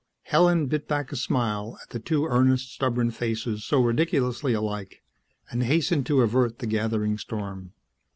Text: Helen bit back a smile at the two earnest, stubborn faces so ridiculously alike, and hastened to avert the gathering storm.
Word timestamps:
Helen 0.23 0.65
bit 0.65 0.87
back 0.87 1.11
a 1.11 1.15
smile 1.15 1.77
at 1.83 1.91
the 1.91 1.99
two 1.99 2.25
earnest, 2.25 2.73
stubborn 2.73 3.11
faces 3.11 3.63
so 3.63 3.79
ridiculously 3.83 4.51
alike, 4.51 5.03
and 5.51 5.61
hastened 5.61 6.07
to 6.07 6.21
avert 6.21 6.57
the 6.57 6.65
gathering 6.65 7.19
storm. 7.19 7.73